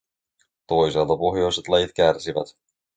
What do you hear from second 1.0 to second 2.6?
pohjoiset lajit kärsivät.